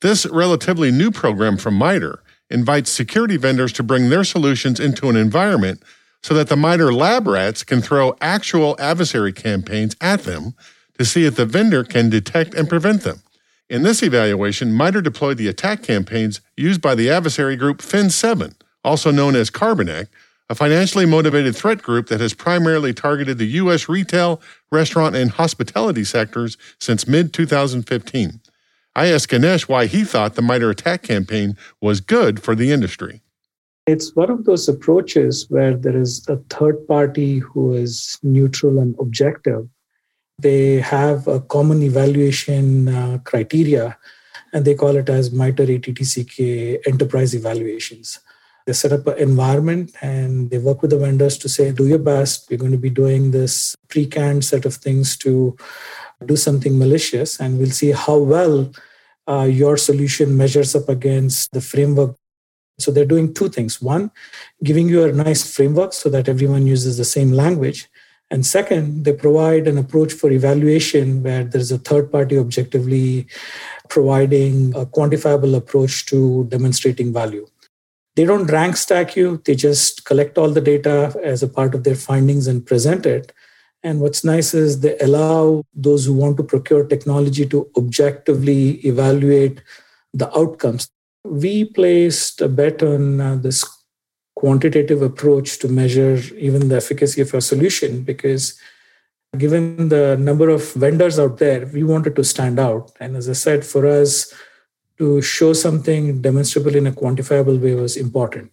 This 0.00 0.26
relatively 0.26 0.90
new 0.90 1.12
program 1.12 1.56
from 1.56 1.78
MITRE 1.78 2.20
invites 2.50 2.90
security 2.90 3.36
vendors 3.36 3.72
to 3.74 3.84
bring 3.84 4.10
their 4.10 4.24
solutions 4.24 4.80
into 4.80 5.08
an 5.08 5.14
environment 5.14 5.84
so 6.22 6.34
that 6.34 6.48
the 6.48 6.56
MITRE 6.56 6.92
lab 6.92 7.26
rats 7.26 7.62
can 7.62 7.80
throw 7.80 8.16
actual 8.20 8.76
adversary 8.78 9.32
campaigns 9.32 9.96
at 10.00 10.22
them 10.22 10.54
to 10.98 11.04
see 11.04 11.24
if 11.24 11.36
the 11.36 11.46
vendor 11.46 11.84
can 11.84 12.10
detect 12.10 12.54
and 12.54 12.68
prevent 12.68 13.02
them. 13.02 13.22
In 13.68 13.82
this 13.82 14.02
evaluation, 14.02 14.72
MITRE 14.72 15.02
deployed 15.02 15.38
the 15.38 15.48
attack 15.48 15.82
campaigns 15.82 16.40
used 16.56 16.80
by 16.80 16.94
the 16.94 17.10
adversary 17.10 17.56
group 17.56 17.78
Fin7, 17.78 18.54
also 18.84 19.10
known 19.10 19.34
as 19.34 19.50
Carbanak, 19.50 20.08
a 20.48 20.54
financially 20.54 21.06
motivated 21.06 21.56
threat 21.56 21.82
group 21.82 22.06
that 22.06 22.20
has 22.20 22.32
primarily 22.32 22.94
targeted 22.94 23.38
the 23.38 23.46
U.S. 23.46 23.88
retail, 23.88 24.40
restaurant, 24.70 25.16
and 25.16 25.32
hospitality 25.32 26.04
sectors 26.04 26.56
since 26.78 27.08
mid 27.08 27.32
2015. 27.32 28.40
I 28.94 29.08
asked 29.08 29.28
Ganesh 29.28 29.68
why 29.68 29.86
he 29.86 30.04
thought 30.04 30.34
the 30.34 30.42
MITRE 30.42 30.70
ATT&CK 30.70 31.02
campaign 31.02 31.56
was 31.80 32.00
good 32.00 32.42
for 32.42 32.54
the 32.54 32.70
industry. 32.70 33.20
It's 33.86 34.16
one 34.16 34.30
of 34.30 34.44
those 34.44 34.68
approaches 34.68 35.46
where 35.48 35.76
there 35.76 35.96
is 35.96 36.26
a 36.28 36.38
third 36.50 36.88
party 36.88 37.38
who 37.38 37.72
is 37.72 38.18
neutral 38.20 38.80
and 38.80 38.96
objective. 38.98 39.68
They 40.40 40.80
have 40.80 41.28
a 41.28 41.40
common 41.40 41.84
evaluation 41.84 42.88
uh, 42.88 43.18
criteria, 43.24 43.96
and 44.52 44.64
they 44.64 44.74
call 44.74 44.96
it 44.96 45.08
as 45.08 45.30
MITRE 45.30 45.76
ATT&CK 45.76 46.84
enterprise 46.88 47.32
evaluations. 47.32 48.18
They 48.66 48.72
set 48.72 48.92
up 48.92 49.06
an 49.06 49.18
environment 49.18 49.92
and 50.02 50.50
they 50.50 50.58
work 50.58 50.82
with 50.82 50.90
the 50.90 50.98
vendors 50.98 51.38
to 51.38 51.48
say, 51.48 51.70
do 51.70 51.86
your 51.86 52.00
best. 52.00 52.50
We're 52.50 52.58
going 52.58 52.72
to 52.72 52.78
be 52.78 52.90
doing 52.90 53.30
this 53.30 53.76
pre 53.86 54.04
canned 54.06 54.44
set 54.44 54.64
of 54.64 54.74
things 54.74 55.16
to 55.18 55.56
do 56.24 56.34
something 56.34 56.76
malicious, 56.76 57.38
and 57.38 57.56
we'll 57.56 57.70
see 57.70 57.92
how 57.92 58.18
well 58.18 58.72
uh, 59.28 59.44
your 59.48 59.76
solution 59.76 60.36
measures 60.36 60.74
up 60.74 60.88
against 60.88 61.52
the 61.52 61.60
framework 61.60 62.16
so 62.78 62.90
they're 62.90 63.04
doing 63.04 63.32
two 63.32 63.48
things. 63.48 63.80
One, 63.80 64.10
giving 64.62 64.88
you 64.88 65.04
a 65.04 65.12
nice 65.12 65.54
framework 65.54 65.92
so 65.92 66.08
that 66.10 66.28
everyone 66.28 66.66
uses 66.66 66.98
the 66.98 67.04
same 67.04 67.32
language. 67.32 67.88
And 68.30 68.44
second, 68.44 69.04
they 69.04 69.12
provide 69.12 69.68
an 69.68 69.78
approach 69.78 70.12
for 70.12 70.30
evaluation 70.30 71.22
where 71.22 71.44
there's 71.44 71.70
a 71.70 71.78
third 71.78 72.10
party 72.10 72.38
objectively 72.38 73.28
providing 73.88 74.74
a 74.74 74.84
quantifiable 74.84 75.56
approach 75.56 76.06
to 76.06 76.44
demonstrating 76.48 77.12
value. 77.12 77.46
They 78.16 78.24
don't 78.24 78.50
rank 78.50 78.76
stack 78.76 79.14
you, 79.14 79.42
they 79.44 79.54
just 79.54 80.04
collect 80.06 80.38
all 80.38 80.50
the 80.50 80.60
data 80.60 81.18
as 81.22 81.42
a 81.42 81.48
part 81.48 81.74
of 81.74 81.84
their 81.84 81.94
findings 81.94 82.46
and 82.46 82.66
present 82.66 83.06
it. 83.06 83.32
And 83.82 84.00
what's 84.00 84.24
nice 84.24 84.54
is 84.54 84.80
they 84.80 84.98
allow 84.98 85.62
those 85.74 86.06
who 86.06 86.14
want 86.14 86.38
to 86.38 86.42
procure 86.42 86.84
technology 86.84 87.46
to 87.46 87.70
objectively 87.76 88.84
evaluate 88.86 89.62
the 90.12 90.34
outcomes 90.36 90.88
we 91.30 91.64
placed 91.64 92.40
a 92.40 92.48
bet 92.48 92.82
on 92.82 93.20
uh, 93.20 93.36
this 93.36 93.64
quantitative 94.34 95.02
approach 95.02 95.58
to 95.58 95.68
measure 95.68 96.16
even 96.36 96.68
the 96.68 96.76
efficacy 96.76 97.22
of 97.22 97.34
our 97.34 97.40
solution 97.40 98.02
because 98.02 98.58
given 99.38 99.88
the 99.88 100.16
number 100.18 100.48
of 100.48 100.72
vendors 100.74 101.18
out 101.18 101.38
there 101.38 101.66
we 101.66 101.82
wanted 101.82 102.14
to 102.16 102.24
stand 102.24 102.58
out. 102.58 102.92
And 103.00 103.16
as 103.16 103.28
i 103.28 103.32
said 103.32 103.64
for 103.64 103.86
us 103.86 104.32
to 104.98 105.20
show 105.20 105.52
something 105.52 106.22
demonstrable 106.22 106.74
in 106.74 106.86
a 106.86 106.92
quantifiable 106.92 107.60
way 107.60 107.74
was 107.74 107.96
important. 107.96 108.52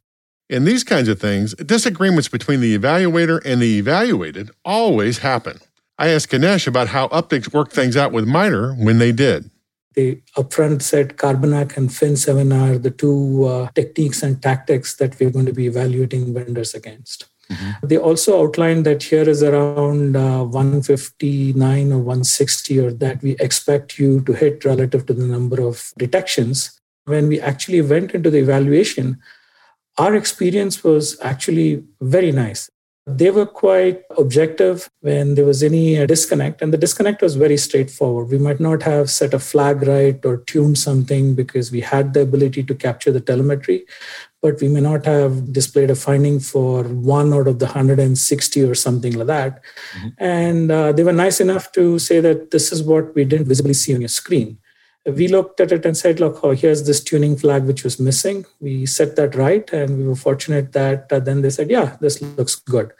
In 0.49 0.65
these 0.65 0.83
kinds 0.83 1.07
of 1.07 1.19
things 1.19 1.53
disagreements 1.55 2.27
between 2.27 2.61
the 2.61 2.77
evaluator 2.77 3.41
and 3.45 3.61
the 3.61 3.77
evaluated 3.77 4.51
always 4.63 5.19
happen. 5.19 5.59
I 5.97 6.09
asked 6.09 6.29
ganesh 6.29 6.65
about 6.65 6.87
how 6.87 7.07
Uptycs 7.09 7.53
worked 7.53 7.73
things 7.73 7.95
out 7.95 8.11
with 8.11 8.25
MITRE 8.25 8.73
when 8.75 8.97
they 8.99 9.11
did 9.11 9.49
they 9.95 10.21
upfront 10.37 10.81
said 10.81 11.17
Carbanak 11.17 11.77
and 11.77 11.89
Fin7 11.89 12.53
are 12.53 12.77
the 12.77 12.91
two 12.91 13.45
uh, 13.45 13.69
techniques 13.75 14.23
and 14.23 14.41
tactics 14.41 14.95
that 14.97 15.19
we're 15.19 15.31
going 15.31 15.45
to 15.45 15.53
be 15.53 15.67
evaluating 15.67 16.33
vendors 16.33 16.73
against. 16.73 17.25
Mm-hmm. 17.49 17.87
They 17.87 17.97
also 17.97 18.41
outlined 18.41 18.85
that 18.85 19.03
here 19.03 19.27
is 19.27 19.43
around 19.43 20.15
uh, 20.15 20.43
159 20.45 21.91
or 21.91 21.97
160 21.97 22.79
or 22.79 22.91
that 22.93 23.21
we 23.21 23.35
expect 23.39 23.99
you 23.99 24.21
to 24.21 24.33
hit 24.33 24.65
relative 24.65 25.05
to 25.07 25.13
the 25.13 25.25
number 25.25 25.61
of 25.61 25.93
detections. 25.97 26.79
When 27.05 27.27
we 27.27 27.41
actually 27.41 27.81
went 27.81 28.13
into 28.13 28.29
the 28.29 28.39
evaluation, 28.39 29.19
our 29.97 30.15
experience 30.15 30.83
was 30.83 31.19
actually 31.21 31.83
very 32.01 32.31
nice. 32.31 32.69
They 33.05 33.31
were 33.31 33.45
quite 33.45 34.03
objective 34.17 34.89
when 35.01 35.35
there 35.35 35.43
was 35.43 35.61
any 35.61 36.05
disconnect, 36.07 36.61
and 36.61 36.71
the 36.71 36.77
disconnect 36.77 37.21
was 37.21 37.35
very 37.35 37.57
straightforward. 37.57 38.29
We 38.29 38.37
might 38.37 38.61
not 38.61 38.81
have 38.83 39.09
set 39.09 39.33
a 39.33 39.39
flag 39.39 39.81
right 39.85 40.25
or 40.25 40.37
tuned 40.37 40.77
something 40.77 41.35
because 41.35 41.69
we 41.69 41.81
had 41.81 42.13
the 42.13 42.21
ability 42.21 42.63
to 42.63 42.73
capture 42.73 43.11
the 43.11 43.19
telemetry, 43.19 43.85
but 44.41 44.61
we 44.61 44.69
may 44.69 44.79
not 44.79 45.05
have 45.05 45.51
displayed 45.51 45.91
a 45.91 45.95
finding 45.95 46.39
for 46.39 46.83
one 46.83 47.33
out 47.33 47.47
of 47.47 47.59
the 47.59 47.65
160 47.65 48.63
or 48.63 48.73
something 48.73 49.13
like 49.13 49.27
that. 49.27 49.61
Mm-hmm. 49.97 50.07
And 50.19 50.71
uh, 50.71 50.93
they 50.93 51.03
were 51.03 51.11
nice 51.11 51.41
enough 51.41 51.73
to 51.73 51.99
say 51.99 52.21
that 52.21 52.51
this 52.51 52.71
is 52.71 52.83
what 52.83 53.13
we 53.15 53.25
didn't 53.25 53.47
visibly 53.47 53.73
see 53.73 53.93
on 53.93 53.99
your 53.99 54.07
screen 54.07 54.59
we 55.05 55.27
looked 55.27 55.59
at 55.59 55.71
it 55.73 55.85
and 55.85 55.97
said, 55.97 56.19
look, 56.21 56.39
oh, 56.43 56.51
here's 56.51 56.85
this 56.85 57.03
tuning 57.03 57.35
flag 57.35 57.65
which 57.65 57.83
was 57.83 57.99
missing. 57.99 58.45
We 58.61 58.85
set 58.85 59.17
that 59.17 59.35
right, 59.35 59.69
and 59.73 59.97
we 59.97 60.07
were 60.07 60.15
fortunate 60.15 60.71
that 60.71 61.11
uh, 61.11 61.19
then 61.19 61.41
they 61.41 61.49
said, 61.49 61.69
yeah, 61.69 61.97
this 61.99 62.21
looks 62.21 62.55
good. 62.55 62.93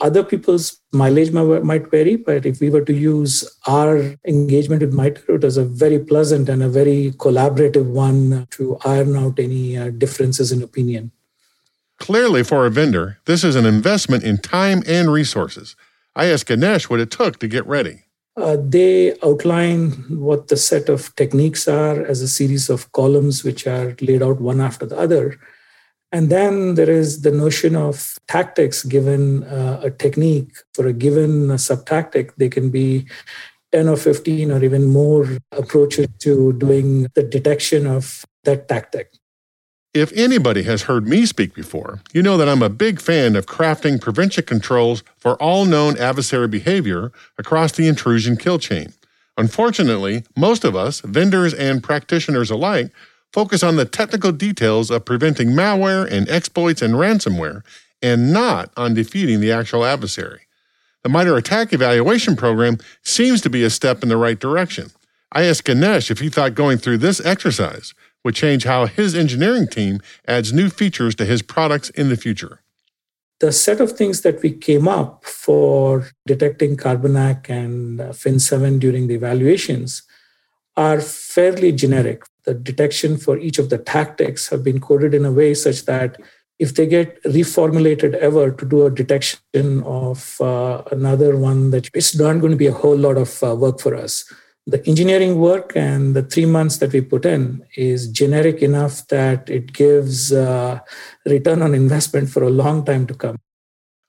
Other 0.00 0.24
people's 0.24 0.80
mileage 0.92 1.32
might 1.32 1.90
vary, 1.90 2.16
but 2.16 2.46
if 2.46 2.60
we 2.60 2.70
were 2.70 2.84
to 2.84 2.94
use 2.94 3.44
our 3.66 4.16
engagement 4.26 4.80
with 4.80 4.94
MITRE, 4.94 5.34
it 5.34 5.42
was 5.42 5.58
a 5.58 5.64
very 5.64 5.98
pleasant 5.98 6.48
and 6.48 6.62
a 6.62 6.68
very 6.68 7.12
collaborative 7.18 7.86
one 7.86 8.46
to 8.52 8.78
iron 8.84 9.14
out 9.16 9.38
any 9.38 9.76
uh, 9.76 9.90
differences 9.90 10.52
in 10.52 10.62
opinion. 10.62 11.12
Clearly, 11.98 12.42
for 12.42 12.64
a 12.64 12.70
vendor, 12.70 13.18
this 13.26 13.44
is 13.44 13.54
an 13.54 13.66
investment 13.66 14.24
in 14.24 14.38
time 14.38 14.82
and 14.86 15.12
resources. 15.12 15.76
I 16.16 16.26
asked 16.26 16.46
Ganesh 16.46 16.88
what 16.88 17.00
it 17.00 17.10
took 17.10 17.38
to 17.40 17.48
get 17.48 17.66
ready. 17.66 18.04
Uh, 18.36 18.56
they 18.60 19.18
outline 19.22 19.90
what 20.08 20.48
the 20.48 20.56
set 20.56 20.88
of 20.88 21.14
techniques 21.16 21.66
are 21.66 22.04
as 22.06 22.22
a 22.22 22.28
series 22.28 22.70
of 22.70 22.90
columns 22.92 23.42
which 23.44 23.66
are 23.66 23.96
laid 24.00 24.22
out 24.22 24.40
one 24.40 24.60
after 24.60 24.86
the 24.86 24.96
other. 24.96 25.38
And 26.12 26.28
then 26.30 26.74
there 26.74 26.90
is 26.90 27.22
the 27.22 27.30
notion 27.30 27.76
of 27.76 28.18
tactics 28.28 28.82
given 28.84 29.44
uh, 29.44 29.80
a 29.84 29.90
technique 29.90 30.52
for 30.74 30.86
a 30.86 30.92
given 30.92 31.50
uh, 31.50 31.54
subtactic. 31.54 32.30
They 32.36 32.48
can 32.48 32.70
be 32.70 33.06
10 33.72 33.88
or 33.88 33.96
15 33.96 34.50
or 34.50 34.64
even 34.64 34.86
more 34.86 35.38
approaches 35.52 36.08
to 36.20 36.52
doing 36.54 37.06
the 37.14 37.22
detection 37.22 37.86
of 37.86 38.24
that 38.44 38.68
tactic. 38.68 39.12
If 39.92 40.12
anybody 40.12 40.62
has 40.62 40.82
heard 40.82 41.08
me 41.08 41.26
speak 41.26 41.52
before, 41.52 41.98
you 42.12 42.22
know 42.22 42.36
that 42.36 42.48
I'm 42.48 42.62
a 42.62 42.68
big 42.68 43.00
fan 43.00 43.34
of 43.34 43.46
crafting 43.46 44.00
prevention 44.00 44.44
controls 44.44 45.02
for 45.16 45.34
all 45.42 45.64
known 45.64 45.98
adversary 45.98 46.46
behavior 46.46 47.10
across 47.36 47.72
the 47.72 47.88
intrusion 47.88 48.36
kill 48.36 48.60
chain. 48.60 48.92
Unfortunately, 49.36 50.22
most 50.36 50.64
of 50.64 50.76
us, 50.76 51.00
vendors 51.00 51.52
and 51.52 51.82
practitioners 51.82 52.52
alike, 52.52 52.92
focus 53.32 53.64
on 53.64 53.74
the 53.74 53.84
technical 53.84 54.30
details 54.30 54.92
of 54.92 55.04
preventing 55.04 55.48
malware 55.48 56.08
and 56.08 56.28
exploits 56.28 56.82
and 56.82 56.94
ransomware, 56.94 57.62
and 58.00 58.32
not 58.32 58.70
on 58.76 58.94
defeating 58.94 59.40
the 59.40 59.50
actual 59.50 59.84
adversary. 59.84 60.42
The 61.02 61.08
MITRE 61.08 61.36
ATT&CK 61.38 61.72
Evaluation 61.72 62.36
Program 62.36 62.78
seems 63.02 63.40
to 63.40 63.50
be 63.50 63.64
a 63.64 63.70
step 63.70 64.04
in 64.04 64.08
the 64.08 64.16
right 64.16 64.38
direction. 64.38 64.92
I 65.32 65.44
asked 65.44 65.64
Ganesh 65.64 66.12
if 66.12 66.20
he 66.20 66.28
thought 66.28 66.54
going 66.54 66.78
through 66.78 66.98
this 66.98 67.24
exercise 67.24 67.92
would 68.24 68.34
change 68.34 68.64
how 68.64 68.86
his 68.86 69.14
engineering 69.14 69.66
team 69.66 70.00
adds 70.26 70.52
new 70.52 70.68
features 70.68 71.14
to 71.16 71.24
his 71.24 71.42
products 71.42 71.90
in 71.90 72.08
the 72.08 72.16
future. 72.16 72.62
The 73.40 73.52
set 73.52 73.80
of 73.80 73.92
things 73.92 74.20
that 74.20 74.42
we 74.42 74.52
came 74.52 74.86
up 74.86 75.24
for 75.24 76.10
detecting 76.26 76.76
Carbanak 76.76 77.48
and 77.48 77.98
Fin7 77.98 78.78
during 78.78 79.06
the 79.06 79.14
evaluations 79.14 80.02
are 80.76 81.00
fairly 81.00 81.72
generic. 81.72 82.24
The 82.44 82.52
detection 82.54 83.16
for 83.16 83.38
each 83.38 83.58
of 83.58 83.70
the 83.70 83.78
tactics 83.78 84.48
have 84.48 84.62
been 84.62 84.80
coded 84.80 85.14
in 85.14 85.24
a 85.24 85.32
way 85.32 85.54
such 85.54 85.86
that 85.86 86.20
if 86.58 86.74
they 86.74 86.86
get 86.86 87.22
reformulated 87.24 88.12
ever 88.16 88.50
to 88.50 88.66
do 88.66 88.84
a 88.84 88.90
detection 88.90 89.82
of 89.84 90.38
uh, 90.42 90.82
another 90.92 91.38
one, 91.38 91.70
that 91.70 91.88
it's 91.94 92.14
not 92.18 92.40
going 92.40 92.50
to 92.50 92.56
be 92.56 92.66
a 92.66 92.72
whole 92.72 92.96
lot 92.96 93.16
of 93.16 93.42
uh, 93.42 93.54
work 93.54 93.80
for 93.80 93.94
us 93.94 94.30
the 94.70 94.86
engineering 94.86 95.38
work 95.38 95.72
and 95.74 96.14
the 96.14 96.22
three 96.22 96.46
months 96.46 96.78
that 96.78 96.92
we 96.92 97.00
put 97.00 97.24
in 97.24 97.64
is 97.76 98.08
generic 98.08 98.62
enough 98.62 99.06
that 99.08 99.50
it 99.50 99.72
gives 99.72 100.32
uh, 100.32 100.78
return 101.26 101.62
on 101.62 101.74
investment 101.74 102.30
for 102.30 102.42
a 102.44 102.50
long 102.50 102.84
time 102.84 103.06
to 103.06 103.14
come. 103.14 103.36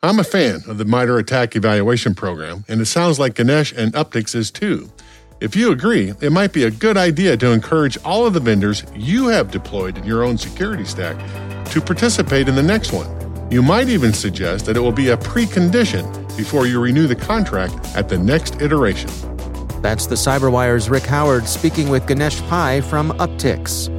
I'm 0.03 0.19
a 0.19 0.23
fan 0.23 0.61
of 0.67 0.77
the 0.77 0.85
MITRE 0.85 1.19
ATT&CK 1.19 1.55
Evaluation 1.55 2.15
Program, 2.15 2.65
and 2.67 2.81
it 2.81 2.85
sounds 2.85 3.19
like 3.19 3.35
Ganesh 3.35 3.71
and 3.71 3.93
Uptycs 3.93 4.33
is 4.33 4.49
too. 4.49 4.89
If 5.39 5.55
you 5.55 5.71
agree, 5.71 6.13
it 6.21 6.31
might 6.31 6.53
be 6.53 6.63
a 6.65 6.71
good 6.71 6.97
idea 6.97 7.37
to 7.37 7.51
encourage 7.51 7.97
all 8.03 8.25
of 8.25 8.33
the 8.33 8.39
vendors 8.39 8.83
you 8.95 9.27
have 9.27 9.51
deployed 9.51 9.97
in 9.97 10.03
your 10.03 10.23
own 10.23 10.37
security 10.37 10.85
stack 10.85 11.17
to 11.71 11.81
participate 11.81 12.47
in 12.47 12.55
the 12.55 12.63
next 12.63 12.93
one. 12.93 13.09
You 13.51 13.61
might 13.61 13.89
even 13.89 14.13
suggest 14.13 14.65
that 14.65 14.77
it 14.77 14.79
will 14.79 14.91
be 14.91 15.09
a 15.09 15.17
precondition 15.17 16.05
before 16.37 16.67
you 16.67 16.79
renew 16.79 17.07
the 17.07 17.15
contract 17.15 17.75
at 17.95 18.07
the 18.07 18.17
next 18.17 18.61
iteration. 18.61 19.09
That's 19.81 20.05
the 20.05 20.13
CyberWire's 20.13 20.91
Rick 20.91 21.05
Howard 21.05 21.47
speaking 21.47 21.89
with 21.89 22.05
Ganesh 22.05 22.39
Pai 22.43 22.81
from 22.81 23.09
Uptycs. 23.13 23.89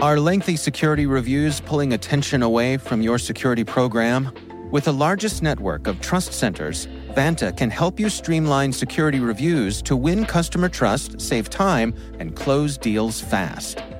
Are 0.00 0.18
lengthy 0.18 0.56
security 0.56 1.06
reviews 1.06 1.60
pulling 1.60 1.92
attention 1.92 2.42
away 2.42 2.76
from 2.76 3.00
your 3.00 3.18
security 3.18 3.62
program? 3.62 4.32
With 4.72 4.84
the 4.84 4.92
largest 4.92 5.42
network 5.44 5.86
of 5.86 6.00
trust 6.00 6.32
centers, 6.32 6.88
Vanta 7.14 7.56
can 7.56 7.70
help 7.70 8.00
you 8.00 8.08
streamline 8.08 8.72
security 8.72 9.20
reviews 9.20 9.80
to 9.82 9.94
win 9.96 10.24
customer 10.24 10.68
trust, 10.68 11.20
save 11.20 11.48
time, 11.50 11.94
and 12.18 12.34
close 12.34 12.76
deals 12.76 13.20
fast 13.20 13.82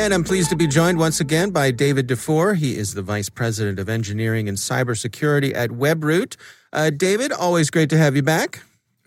And 0.00 0.14
I'm 0.14 0.24
pleased 0.24 0.48
to 0.48 0.56
be 0.56 0.66
joined 0.66 0.96
once 0.96 1.20
again 1.20 1.50
by 1.50 1.70
David 1.70 2.06
Dufour. 2.06 2.54
He 2.54 2.74
is 2.74 2.94
the 2.94 3.02
Vice 3.02 3.28
President 3.28 3.78
of 3.78 3.90
Engineering 3.90 4.48
and 4.48 4.56
Cybersecurity 4.56 5.54
at 5.54 5.68
WebRoot. 5.68 6.36
Uh, 6.72 6.88
David, 6.88 7.32
always 7.32 7.68
great 7.68 7.90
to 7.90 7.98
have 7.98 8.16
you 8.16 8.22
back. 8.22 8.62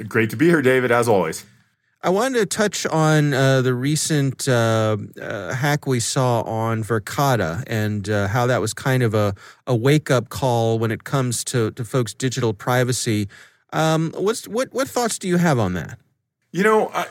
Great 0.08 0.30
to 0.30 0.36
be 0.36 0.46
here, 0.46 0.62
David, 0.62 0.92
as 0.92 1.08
always. 1.08 1.46
I 2.04 2.12
wanted 2.12 2.38
to 2.38 2.46
touch 2.46 2.86
on 2.86 3.34
uh, 3.34 3.64
the 3.64 3.74
recent 3.74 4.48
uh, 4.48 4.98
uh, 5.20 5.56
hack 5.56 5.88
we 5.88 6.00
saw 6.00 6.42
on 6.44 6.84
Verkada 6.84 7.64
and 7.66 8.08
uh, 8.08 8.28
how 8.28 8.46
that 8.46 8.62
was 8.62 8.76
kind 8.76 9.02
of 9.02 9.16
a, 9.16 9.34
a 9.66 9.76
wake 9.76 10.12
up 10.12 10.30
call 10.30 10.78
when 10.78 10.92
it 10.92 11.06
comes 11.06 11.44
to, 11.46 11.72
to 11.72 11.84
folks' 11.84 12.14
digital 12.14 12.54
privacy. 12.54 13.28
Um, 13.72 14.14
what's, 14.16 14.48
what, 14.48 14.72
what 14.72 14.88
thoughts 14.88 15.18
do 15.18 15.28
you 15.28 15.38
have 15.38 15.58
on 15.58 15.74
that? 15.74 15.98
You 16.54 16.62
know, 16.62 16.92
I, 16.94 17.08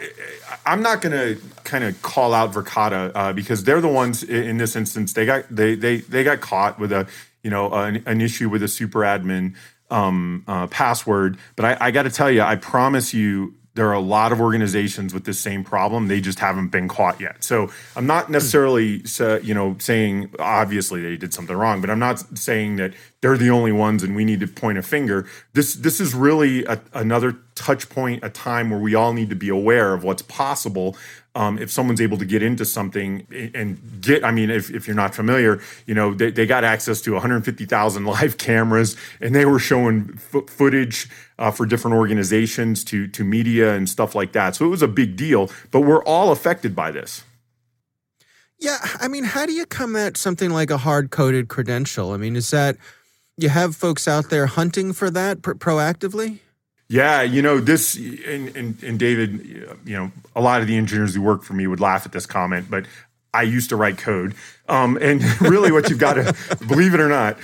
am 0.66 0.82
not 0.82 1.02
going 1.02 1.12
to 1.12 1.42
kind 1.64 1.82
of 1.82 2.00
call 2.00 2.32
out 2.32 2.52
Verkada 2.52 3.10
uh, 3.12 3.32
because 3.32 3.64
they're 3.64 3.80
the 3.80 3.88
ones 3.88 4.22
in 4.22 4.56
this 4.56 4.76
instance. 4.76 5.14
They 5.14 5.26
got 5.26 5.44
they 5.50 5.74
they 5.74 5.96
they 5.96 6.22
got 6.22 6.40
caught 6.40 6.78
with 6.78 6.92
a 6.92 7.08
you 7.42 7.50
know 7.50 7.72
an, 7.72 8.04
an 8.06 8.20
issue 8.20 8.48
with 8.48 8.62
a 8.62 8.68
super 8.68 9.00
admin 9.00 9.56
um, 9.90 10.44
uh, 10.46 10.68
password. 10.68 11.38
But 11.56 11.64
I, 11.64 11.88
I 11.88 11.90
got 11.90 12.04
to 12.04 12.10
tell 12.10 12.30
you, 12.30 12.40
I 12.42 12.54
promise 12.54 13.12
you, 13.12 13.56
there 13.74 13.88
are 13.88 13.94
a 13.94 14.00
lot 14.00 14.32
of 14.32 14.40
organizations 14.40 15.14
with 15.14 15.24
the 15.24 15.32
same 15.32 15.64
problem. 15.64 16.08
They 16.08 16.20
just 16.20 16.38
haven't 16.38 16.68
been 16.68 16.88
caught 16.88 17.20
yet. 17.20 17.42
So 17.42 17.70
I'm 17.96 18.06
not 18.06 18.30
necessarily, 18.30 19.02
you 19.42 19.54
know, 19.54 19.76
saying 19.78 20.34
obviously 20.38 21.00
they 21.00 21.16
did 21.16 21.32
something 21.32 21.56
wrong, 21.56 21.80
but 21.80 21.88
I'm 21.88 21.98
not 21.98 22.38
saying 22.38 22.76
that 22.76 22.92
they're 23.22 23.38
the 23.38 23.50
only 23.50 23.72
ones 23.72 24.02
and 24.02 24.14
we 24.14 24.24
need 24.24 24.40
to 24.40 24.46
point 24.46 24.76
a 24.76 24.82
finger. 24.82 25.26
This 25.54 25.74
this 25.74 26.00
is 26.00 26.12
really 26.14 26.64
a, 26.66 26.80
another 26.92 27.36
touch 27.54 27.88
point, 27.88 28.22
a 28.22 28.28
time 28.28 28.68
where 28.70 28.80
we 28.80 28.94
all 28.94 29.12
need 29.12 29.30
to 29.30 29.36
be 29.36 29.48
aware 29.48 29.94
of 29.94 30.04
what's 30.04 30.22
possible. 30.22 30.96
Um, 31.34 31.58
if 31.58 31.70
someone's 31.70 32.02
able 32.02 32.18
to 32.18 32.26
get 32.26 32.42
into 32.42 32.66
something 32.66 33.26
and 33.54 33.80
get, 34.02 34.22
I 34.22 34.30
mean, 34.30 34.50
if, 34.50 34.70
if 34.70 34.86
you're 34.86 34.94
not 34.94 35.14
familiar, 35.14 35.62
you 35.86 35.94
know, 35.94 36.12
they, 36.12 36.30
they 36.30 36.44
got 36.44 36.62
access 36.62 37.00
to 37.02 37.12
150,000 37.12 38.04
live 38.16 38.36
cameras 38.36 38.96
and 39.18 39.34
they 39.34 39.46
were 39.46 39.58
showing 39.58 40.10
f- 40.14 40.50
footage 40.50 41.08
uh, 41.38 41.50
for 41.50 41.64
different 41.64 41.96
organizations 41.96 42.84
to, 42.84 43.08
to 43.08 43.24
media 43.24 43.74
and 43.74 43.88
stuff 43.88 44.14
like 44.14 44.32
that. 44.32 44.56
So 44.56 44.66
it 44.66 44.68
was 44.68 44.82
a 44.82 44.88
big 44.88 45.16
deal, 45.16 45.50
but 45.70 45.80
we're 45.80 46.04
all 46.04 46.32
affected 46.32 46.76
by 46.76 46.90
this. 46.90 47.24
Yeah. 48.58 48.78
I 49.00 49.08
mean, 49.08 49.24
how 49.24 49.46
do 49.46 49.52
you 49.52 49.64
come 49.64 49.96
at 49.96 50.18
something 50.18 50.50
like 50.50 50.70
a 50.70 50.76
hard 50.76 51.10
coded 51.10 51.48
credential? 51.48 52.12
I 52.12 52.18
mean, 52.18 52.36
is 52.36 52.50
that, 52.50 52.76
you 53.36 53.48
have 53.48 53.74
folks 53.74 54.06
out 54.06 54.30
there 54.30 54.46
hunting 54.46 54.92
for 54.92 55.10
that 55.10 55.42
pr- 55.42 55.52
proactively? 55.54 56.40
Yeah, 56.92 57.22
you 57.22 57.40
know 57.40 57.58
this, 57.58 57.96
and, 57.96 58.54
and, 58.54 58.82
and 58.82 58.98
David, 58.98 59.46
you 59.86 59.96
know, 59.96 60.12
a 60.36 60.42
lot 60.42 60.60
of 60.60 60.66
the 60.66 60.76
engineers 60.76 61.14
who 61.14 61.22
work 61.22 61.42
for 61.42 61.54
me 61.54 61.66
would 61.66 61.80
laugh 61.80 62.04
at 62.04 62.12
this 62.12 62.26
comment, 62.26 62.66
but 62.68 62.84
I 63.32 63.44
used 63.44 63.70
to 63.70 63.76
write 63.76 63.96
code. 63.96 64.34
Um, 64.68 64.96
and 65.00 65.22
really, 65.40 65.72
what 65.72 65.90
you've 65.90 65.98
got 65.98 66.14
to 66.14 66.34
believe 66.66 66.94
it 66.94 67.00
or 67.00 67.08
not, 67.08 67.38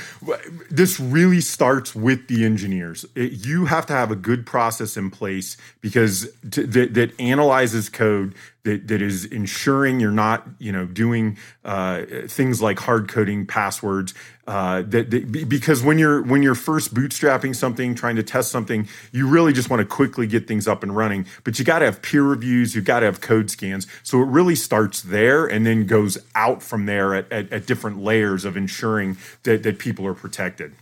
this 0.71 1.01
really 1.01 1.41
starts 1.41 1.95
with 1.95 2.29
the 2.29 2.45
engineers. 2.45 3.05
It, 3.15 3.47
you 3.47 3.67
have 3.67 3.87
to 3.87 3.93
have 3.93 4.11
a 4.11 4.17
good 4.17 4.47
process 4.47 4.97
in 4.97 5.11
place 5.11 5.57
because 5.81 6.29
to, 6.51 6.67
that, 6.67 6.95
that 6.95 7.21
analyzes 7.21 7.89
code 7.89 8.35
that, 8.69 8.89
that 8.89 9.01
is 9.01 9.25
ensuring 9.25 9.99
you're 9.99 10.11
not, 10.11 10.47
you 10.59 10.73
know, 10.73 10.85
doing 10.85 11.39
uh, 11.65 12.03
things 12.27 12.61
like 12.61 12.79
hard 12.79 13.09
coding 13.09 13.47
passwords. 13.47 14.13
Uh, 14.47 14.83
that, 14.83 15.11
that, 15.11 15.49
because 15.49 15.83
when 15.83 15.99
you're 15.99 16.23
when 16.23 16.43
you're 16.43 16.55
first 16.55 16.95
bootstrapping 16.95 17.55
something, 17.55 17.95
trying 17.95 18.17
to 18.17 18.23
test 18.23 18.51
something, 18.51 18.89
you 19.13 19.29
really 19.29 19.53
just 19.53 19.71
want 19.71 19.81
to 19.81 19.87
quickly 19.87 20.27
get 20.27 20.47
things 20.47 20.67
up 20.67 20.83
and 20.83 20.97
running. 20.97 21.27
But 21.45 21.59
you 21.59 21.65
got 21.65 21.81
to 21.81 21.85
have 21.85 22.03
peer 22.03 22.23
reviews, 22.23 22.75
you 22.75 22.81
got 22.81 23.01
to 23.01 23.07
have 23.07 23.21
code 23.21 23.51
scans. 23.51 23.87
So 24.03 24.23
it 24.23 24.27
really 24.27 24.55
starts 24.55 25.03
there 25.03 25.47
and 25.47 25.67
then 25.67 25.87
goes 25.87 26.19
out 26.35 26.63
from 26.63 26.87
there 26.87 27.08
at, 27.15 27.31
at, 27.33 27.53
at 27.53 27.67
different 27.67 28.03
layers 28.03 28.45
of 28.45 28.57
ensuring 28.57 29.17
that 29.43 29.63
that 29.63 29.79
people 29.79 30.07
are 30.07 30.15
protected. 30.15 30.75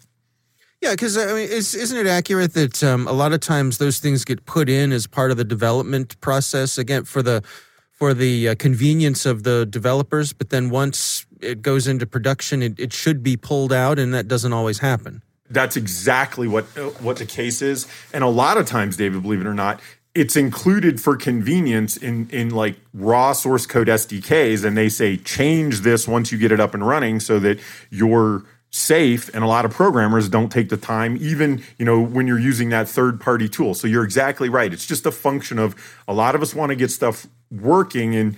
Yeah, 0.83 0.93
because 0.93 1.17
I 1.17 1.27
mean, 1.27 1.49
is, 1.49 1.75
isn't 1.75 1.97
it 1.97 2.07
accurate 2.07 2.53
that 2.55 2.85
um, 2.85 3.09
a 3.09 3.13
lot 3.13 3.33
of 3.33 3.41
times 3.41 3.79
those 3.79 3.99
things 3.99 4.25
get 4.25 4.45
put 4.45 4.69
in 4.69 4.93
as 4.93 5.07
part 5.07 5.31
of 5.31 5.37
the 5.37 5.45
development 5.45 6.21
process 6.21 6.79
again 6.79 7.05
for 7.05 7.23
the 7.23 7.43
for 7.91 8.13
the 8.13 8.51
uh, 8.51 8.55
convenience 8.57 9.25
of 9.25 9.43
the 9.43 9.65
developers, 9.65 10.35
but 10.35 10.51
then 10.51 10.69
once 10.69 11.25
it 11.41 11.63
goes 11.63 11.89
into 11.89 12.07
production, 12.07 12.63
it, 12.63 12.79
it 12.79 12.93
should 12.93 13.23
be 13.23 13.39
pulled 13.39 13.73
out, 13.73 13.99
and 13.99 14.13
that 14.13 14.29
doesn't 14.29 14.53
always 14.53 14.81
happen. 14.81 15.23
That's 15.49 15.77
exactly 15.77 16.47
what 16.47 16.65
what 17.01 17.17
the 17.17 17.27
case 17.27 17.63
is, 17.63 17.87
and 18.13 18.23
a 18.23 18.29
lot 18.29 18.59
of 18.59 18.67
times, 18.67 18.97
David, 18.97 19.23
believe 19.23 19.41
it 19.41 19.47
or 19.47 19.55
not, 19.55 19.81
it's 20.17 20.35
included 20.35 21.01
for 21.01 21.15
convenience 21.15 21.97
in 21.97 22.29
in 22.31 22.49
like 22.49 22.77
raw 22.95 23.33
source 23.33 23.67
code 23.67 23.89
SDKs, 23.89 24.65
and 24.65 24.77
they 24.77 24.89
say 24.89 25.19
change 25.19 25.83
this 25.83 26.09
once 26.09 26.33
you 26.33 26.39
get 26.39 26.51
it 26.51 26.59
up 26.59 26.73
and 26.73 26.87
running, 26.87 27.21
so 27.21 27.39
that 27.41 27.61
you're 27.91 28.45
safe 28.71 29.33
and 29.33 29.45
a 29.45 29.47
lot 29.47 29.65
of 29.65 29.71
programmers 29.71 30.29
don't 30.29 30.51
take 30.51 30.69
the 30.69 30.77
time 30.77 31.17
even 31.21 31.63
you 31.79 31.85
know 31.85 31.99
when 32.03 32.27
you're 32.27 32.39
using 32.39 32.71
that 32.71 32.89
third 32.89 33.21
party 33.21 33.49
tool. 33.49 33.75
So 33.75 33.87
you're 33.87 34.05
exactly 34.05 34.49
right. 34.49 34.73
It's 34.73 34.87
just 34.87 35.07
a 35.07 35.13
function 35.13 35.59
of 35.59 35.75
a 36.09 36.15
lot 36.15 36.35
of 36.35 36.43
us 36.43 36.55
want 36.55 36.71
to 36.71 36.77
get 36.77 36.91
stuff 36.91 37.27
working 37.51 38.17
and 38.17 38.37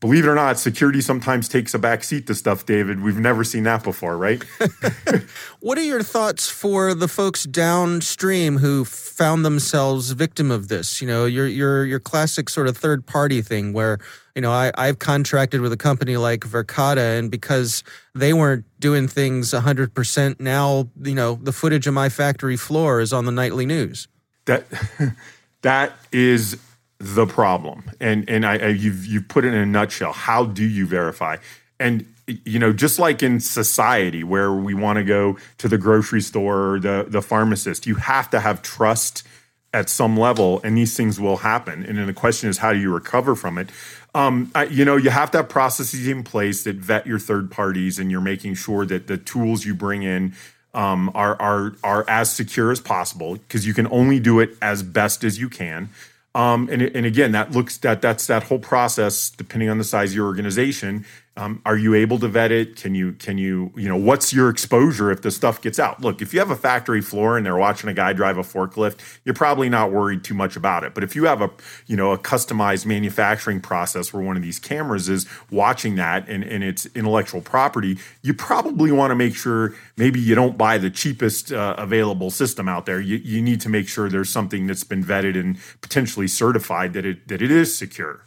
believe 0.00 0.24
it 0.24 0.28
or 0.28 0.34
not 0.34 0.58
security 0.58 1.00
sometimes 1.00 1.48
takes 1.48 1.74
a 1.74 1.78
back 1.78 2.04
seat 2.04 2.26
to 2.26 2.34
stuff 2.34 2.66
david. 2.66 3.02
We've 3.02 3.18
never 3.18 3.44
seen 3.44 3.64
that 3.64 3.82
before 3.82 4.16
right? 4.16 4.44
What 5.60 5.78
are 5.78 5.82
your 5.82 6.02
thoughts 6.02 6.48
for 6.48 6.94
the 6.94 7.08
folks 7.08 7.44
downstream 7.44 8.58
who 8.58 8.84
found 8.84 9.44
themselves 9.44 10.12
victim 10.12 10.50
of 10.50 10.68
this? 10.68 11.00
You 11.00 11.08
know 11.08 11.24
your 11.24 11.46
your 11.46 11.84
your 11.84 12.00
classic 12.00 12.48
sort 12.48 12.68
of 12.68 12.76
third 12.76 13.06
party 13.06 13.42
thing 13.42 13.72
where 13.72 13.98
you 14.36 14.42
know, 14.42 14.52
I, 14.52 14.70
I've 14.76 14.98
contracted 14.98 15.62
with 15.62 15.72
a 15.72 15.78
company 15.78 16.18
like 16.18 16.40
Verkada, 16.40 17.18
and 17.18 17.30
because 17.30 17.82
they 18.14 18.34
weren't 18.34 18.66
doing 18.78 19.08
things 19.08 19.52
100%, 19.52 20.38
now, 20.40 20.90
you 21.02 21.14
know, 21.14 21.36
the 21.42 21.52
footage 21.52 21.86
of 21.86 21.94
my 21.94 22.10
factory 22.10 22.58
floor 22.58 23.00
is 23.00 23.14
on 23.14 23.24
the 23.24 23.32
nightly 23.32 23.64
news. 23.64 24.08
That 24.44 24.66
that 25.62 25.94
is 26.12 26.60
the 26.98 27.26
problem, 27.26 27.90
and 28.00 28.28
and 28.28 28.46
I, 28.46 28.56
I 28.56 28.66
you've 28.68 29.04
you've 29.04 29.28
put 29.28 29.44
it 29.44 29.48
in 29.48 29.60
a 29.60 29.66
nutshell. 29.66 30.12
How 30.12 30.44
do 30.44 30.64
you 30.64 30.86
verify? 30.86 31.36
And 31.78 32.06
you 32.26 32.58
know, 32.58 32.72
just 32.72 32.98
like 32.98 33.22
in 33.22 33.38
society 33.38 34.24
where 34.24 34.52
we 34.52 34.74
want 34.74 34.96
to 34.96 35.04
go 35.04 35.36
to 35.58 35.68
the 35.68 35.78
grocery 35.78 36.20
store 36.20 36.74
or 36.74 36.80
the 36.80 37.06
the 37.08 37.22
pharmacist, 37.22 37.86
you 37.86 37.96
have 37.96 38.30
to 38.30 38.40
have 38.40 38.62
trust 38.62 39.24
at 39.72 39.90
some 39.90 40.16
level, 40.16 40.60
and 40.64 40.76
these 40.76 40.96
things 40.96 41.20
will 41.20 41.38
happen. 41.38 41.84
And 41.84 41.98
then 41.98 42.06
the 42.06 42.14
question 42.14 42.48
is, 42.48 42.58
how 42.58 42.72
do 42.72 42.78
you 42.78 42.92
recover 42.92 43.34
from 43.34 43.58
it? 43.58 43.68
Um, 44.14 44.50
I, 44.54 44.64
you 44.64 44.86
know, 44.86 44.96
you 44.96 45.10
have 45.10 45.30
to 45.32 45.38
have 45.38 45.50
processes 45.50 46.08
in 46.08 46.24
place 46.24 46.64
that 46.64 46.76
vet 46.76 47.06
your 47.06 47.18
third 47.18 47.50
parties, 47.50 47.98
and 47.98 48.10
you're 48.10 48.22
making 48.22 48.54
sure 48.54 48.86
that 48.86 49.06
the 49.06 49.18
tools 49.18 49.66
you 49.66 49.74
bring 49.74 50.02
in 50.02 50.34
um, 50.72 51.10
are 51.14 51.40
are 51.40 51.74
are 51.84 52.04
as 52.08 52.32
secure 52.32 52.70
as 52.70 52.80
possible 52.80 53.34
because 53.34 53.66
you 53.66 53.74
can 53.74 53.86
only 53.90 54.18
do 54.18 54.40
it 54.40 54.56
as 54.62 54.82
best 54.82 55.24
as 55.24 55.38
you 55.38 55.48
can. 55.48 55.90
Um, 56.36 56.68
and, 56.70 56.82
and 56.82 57.06
again, 57.06 57.32
that 57.32 57.52
looks 57.52 57.78
that 57.78 58.02
that's 58.02 58.26
that 58.26 58.42
whole 58.42 58.58
process, 58.58 59.30
depending 59.30 59.70
on 59.70 59.78
the 59.78 59.84
size 59.84 60.10
of 60.10 60.16
your 60.16 60.26
organization, 60.26 61.06
um, 61.38 61.60
are 61.66 61.76
you 61.76 61.94
able 61.94 62.18
to 62.20 62.28
vet 62.28 62.50
it? 62.50 62.76
Can 62.76 62.94
you 62.94 63.12
can 63.12 63.36
you 63.36 63.70
you 63.76 63.88
know 63.88 63.96
what's 63.96 64.32
your 64.32 64.48
exposure 64.48 65.10
if 65.10 65.20
the 65.20 65.30
stuff 65.30 65.60
gets 65.60 65.78
out? 65.78 66.00
Look, 66.00 66.22
if 66.22 66.32
you 66.32 66.40
have 66.40 66.50
a 66.50 66.56
factory 66.56 67.02
floor 67.02 67.36
and 67.36 67.44
they're 67.44 67.56
watching 67.56 67.90
a 67.90 67.94
guy 67.94 68.14
drive 68.14 68.38
a 68.38 68.42
forklift, 68.42 68.98
you're 69.24 69.34
probably 69.34 69.68
not 69.68 69.92
worried 69.92 70.24
too 70.24 70.32
much 70.32 70.56
about 70.56 70.82
it. 70.82 70.94
But 70.94 71.04
if 71.04 71.14
you 71.14 71.24
have 71.24 71.42
a 71.42 71.50
you 71.86 71.96
know 71.96 72.12
a 72.12 72.18
customized 72.18 72.86
manufacturing 72.86 73.60
process 73.60 74.14
where 74.14 74.22
one 74.22 74.36
of 74.36 74.42
these 74.42 74.58
cameras 74.58 75.10
is 75.10 75.26
watching 75.50 75.96
that 75.96 76.26
and, 76.26 76.42
and 76.42 76.64
it's 76.64 76.86
intellectual 76.94 77.42
property, 77.42 77.98
you 78.22 78.32
probably 78.32 78.90
want 78.90 79.10
to 79.10 79.14
make 79.14 79.34
sure 79.34 79.74
maybe 79.98 80.18
you 80.18 80.34
don't 80.34 80.56
buy 80.56 80.78
the 80.78 80.90
cheapest 80.90 81.52
uh, 81.52 81.74
available 81.76 82.30
system 82.30 82.66
out 82.66 82.86
there. 82.86 83.00
You, 83.00 83.16
you 83.18 83.42
need 83.42 83.60
to 83.60 83.68
make 83.68 83.88
sure 83.88 84.08
there's 84.08 84.30
something 84.30 84.66
that's 84.66 84.84
been 84.84 85.04
vetted 85.04 85.38
and 85.38 85.58
potentially 85.82 86.28
certified 86.28 86.94
that 86.94 87.04
it 87.04 87.28
that 87.28 87.42
it 87.42 87.50
is 87.50 87.76
secure. 87.76 88.22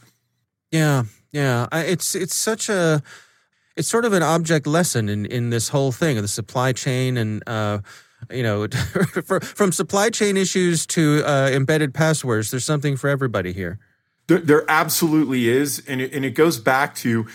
Yeah, 0.72 1.04
yeah, 1.32 1.68
I, 1.72 1.82
it's 1.82 2.16
it's 2.16 2.36
such 2.36 2.70
a 2.70 3.02
it's 3.76 3.88
sort 3.88 4.06
of 4.06 4.14
an 4.14 4.24
object 4.24 4.68
lesson 4.68 5.10
in 5.10 5.26
in 5.26 5.50
this 5.50 5.70
whole 5.70 5.92
thing 5.92 6.18
of 6.18 6.24
the 6.24 6.28
supply 6.28 6.74
chain 6.74 7.18
and 7.18 7.44
uh, 7.48 7.80
you 8.32 8.44
know 8.44 8.68
from 9.42 9.72
supply 9.72 10.10
chain 10.10 10.38
issues 10.38 10.86
to 10.88 11.24
uh, 11.26 11.50
embedded 11.52 11.94
passwords. 11.94 12.52
There's 12.52 12.66
something 12.66 12.98
for 12.98 13.10
everybody 13.10 13.54
here. 13.54 13.80
There, 14.28 14.40
there 14.40 14.66
absolutely 14.70 15.50
is, 15.50 15.84
and 15.88 16.02
it, 16.02 16.14
and 16.14 16.24
it 16.24 16.32
goes 16.32 16.60
back 16.60 16.94
to 16.96 17.26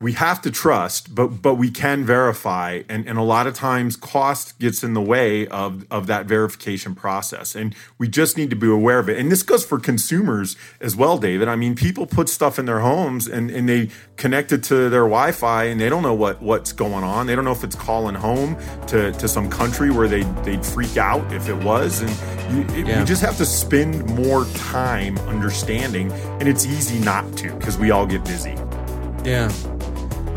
we 0.00 0.12
have 0.12 0.40
to 0.42 0.50
trust, 0.50 1.12
but 1.12 1.42
but 1.42 1.54
we 1.54 1.70
can 1.70 2.04
verify, 2.04 2.82
and, 2.88 3.08
and 3.08 3.18
a 3.18 3.22
lot 3.22 3.48
of 3.48 3.54
times 3.54 3.96
cost 3.96 4.56
gets 4.60 4.84
in 4.84 4.94
the 4.94 5.00
way 5.00 5.48
of 5.48 5.84
of 5.90 6.06
that 6.06 6.26
verification 6.26 6.94
process, 6.94 7.56
and 7.56 7.74
we 7.98 8.06
just 8.06 8.36
need 8.36 8.48
to 8.50 8.56
be 8.56 8.68
aware 8.68 9.00
of 9.00 9.08
it. 9.08 9.18
And 9.18 9.32
this 9.32 9.42
goes 9.42 9.64
for 9.64 9.80
consumers 9.80 10.56
as 10.80 10.94
well, 10.94 11.18
David. 11.18 11.48
I 11.48 11.56
mean, 11.56 11.74
people 11.74 12.06
put 12.06 12.28
stuff 12.28 12.60
in 12.60 12.66
their 12.66 12.78
homes 12.78 13.26
and 13.26 13.50
and 13.50 13.68
they 13.68 13.90
connect 14.16 14.52
it 14.52 14.62
to 14.64 14.88
their 14.88 15.02
Wi-Fi, 15.02 15.64
and 15.64 15.80
they 15.80 15.88
don't 15.88 16.04
know 16.04 16.14
what 16.14 16.40
what's 16.40 16.72
going 16.72 17.02
on. 17.02 17.26
They 17.26 17.34
don't 17.34 17.44
know 17.44 17.52
if 17.52 17.64
it's 17.64 17.76
calling 17.76 18.14
home 18.14 18.56
to 18.86 19.10
to 19.10 19.26
some 19.26 19.50
country 19.50 19.90
where 19.90 20.06
they 20.06 20.22
they'd 20.44 20.64
freak 20.64 20.96
out 20.96 21.32
if 21.32 21.48
it 21.48 21.56
was, 21.64 22.02
and 22.02 22.10
you, 22.54 22.84
yeah. 22.84 23.00
we 23.00 23.04
just 23.04 23.22
have 23.22 23.36
to 23.38 23.44
spend 23.44 24.08
more 24.14 24.44
time 24.54 25.18
understanding, 25.26 26.12
and 26.12 26.46
it's 26.48 26.64
easy 26.66 27.00
not 27.00 27.36
to 27.38 27.52
because 27.54 27.76
we 27.76 27.90
all 27.90 28.06
get 28.06 28.24
busy. 28.24 28.54
Yeah. 29.24 29.50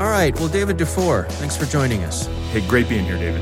All 0.02 0.10
right. 0.10 0.34
Well, 0.40 0.50
David 0.50 0.78
Dufour, 0.78 1.28
thanks 1.30 1.56
for 1.56 1.66
joining 1.66 2.04
us. 2.04 2.26
Hey, 2.52 2.68
great 2.68 2.90
being 2.90 3.06
here, 3.06 3.18
David. 3.18 3.40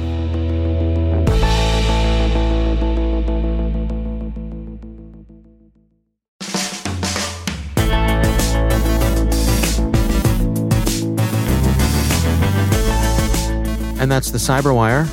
And 14.01 14.11
that's 14.11 14.31
the 14.31 14.37
Cyberwire. 14.37 15.07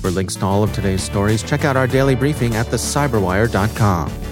For 0.00 0.10
links 0.10 0.34
to 0.34 0.44
all 0.44 0.64
of 0.64 0.72
today's 0.72 1.04
stories, 1.04 1.44
check 1.44 1.64
out 1.64 1.76
our 1.76 1.86
daily 1.86 2.16
briefing 2.16 2.56
at 2.56 2.66
thecyberwire.com. 2.66 4.31